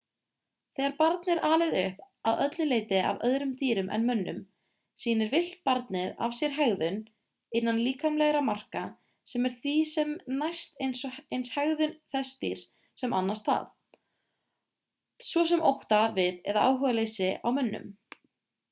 [0.77, 1.99] þegar barn er alið upp
[2.29, 4.39] að öllu leyti af öðrum dýrum en mönnum
[5.03, 6.97] sýnir villt barnið af sér hegðun
[7.61, 8.83] innan líkamlegra marka
[9.35, 12.65] sem er því sem næst eins hegðun þess dýrs
[13.05, 13.69] sem annast það
[15.29, 17.87] svo sem ótta við eða áhugaleysi á mönnum